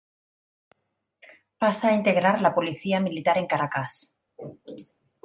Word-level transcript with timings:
Pasa 1.59 1.89
a 1.89 1.93
integrar 1.93 2.41
la 2.41 2.55
Policía 2.55 2.99
Militar 2.99 3.37
en 3.37 3.45
Caracas. 3.45 4.17